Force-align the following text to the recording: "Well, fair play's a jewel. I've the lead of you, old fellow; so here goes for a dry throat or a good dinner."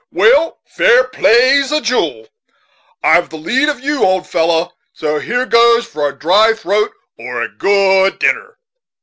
"Well, 0.11 0.57
fair 0.65 1.03
play's 1.03 1.71
a 1.71 1.79
jewel. 1.79 2.27
I've 3.03 3.29
the 3.29 3.37
lead 3.37 3.69
of 3.69 3.81
you, 3.81 4.03
old 4.03 4.25
fellow; 4.27 4.71
so 4.93 5.19
here 5.19 5.45
goes 5.45 5.85
for 5.85 6.07
a 6.07 6.17
dry 6.17 6.55
throat 6.55 6.91
or 7.19 7.43
a 7.43 7.49
good 7.55 8.17
dinner." 8.17 8.57